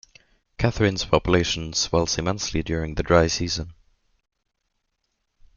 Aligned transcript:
Katherine's 0.57 1.05
population 1.05 1.73
swells 1.73 2.17
immensely 2.17 2.63
during 2.63 2.95
the 2.95 3.03
Dry 3.03 3.27
Season. 3.27 3.75